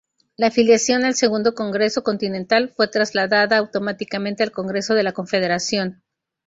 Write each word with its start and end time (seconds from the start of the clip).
La 0.35 0.47
afiliación 0.47 1.03
al 1.05 1.13
Segundo 1.13 1.53
Congreso 1.53 2.01
Continental 2.01 2.69
fue 2.75 2.87
trasladada 2.87 3.59
automáticamente 3.59 4.41
al 4.41 4.49
Congreso 4.51 4.95
de 4.95 5.03
la 5.03 5.11
Confederación. 5.13 6.01